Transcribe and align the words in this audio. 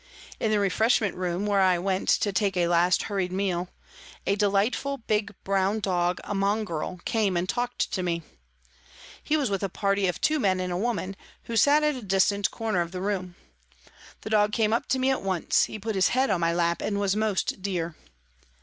In 0.39 0.49
the 0.49 0.57
refreshment 0.59 1.15
room, 1.15 1.45
where 1.45 1.59
I 1.59 1.77
went 1.77 2.09
to 2.09 2.33
take 2.33 2.57
a 2.57 2.67
last 2.67 3.03
hurried 3.03 3.31
meal, 3.31 3.69
a 4.25 4.35
delightful 4.35 4.97
big, 4.97 5.35
brown 5.43 5.79
dog, 5.79 6.19
a 6.23 6.33
mongrel, 6.33 6.99
came 7.05 7.37
and 7.37 7.47
talked 7.47 7.91
to 7.91 8.01
me. 8.01 8.23
He 9.23 9.37
was 9.37 9.51
with 9.51 9.61
a 9.61 9.69
party 9.69 10.07
of 10.07 10.19
two 10.19 10.39
men 10.39 10.59
and 10.59 10.73
a 10.73 10.75
woman, 10.75 11.15
who 11.43 11.55
sat 11.55 11.83
at 11.83 11.93
a 11.95 12.01
distant 12.01 12.49
p. 12.49 12.55
B 12.55 12.57
242 12.71 12.97
PRISONS 12.97 13.25
AND 13.27 13.33
PRISONERS 13.35 13.35
corner 13.37 13.37
of 13.37 14.21
the 14.23 14.23
room. 14.23 14.23
The 14.23 14.29
dog 14.31 14.51
came 14.53 14.73
up 14.73 14.87
to 14.87 14.97
me 14.97 15.11
at 15.11 15.21
once; 15.21 15.65
he 15.65 15.77
put 15.77 15.93
his 15.93 16.07
head 16.17 16.31
on 16.31 16.41
my 16.41 16.51
lap 16.51 16.81
and 16.81 16.99
was 16.99 17.15
most 17.15 17.61
dear. 17.61 17.95